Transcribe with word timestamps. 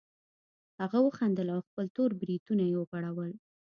هغه 0.81 0.99
وخندل 1.07 1.47
او 1.55 1.59
خپل 1.67 1.85
تور 1.95 2.09
بریتونه 2.19 2.63
یې 2.71 2.75
وغوړول 2.79 3.31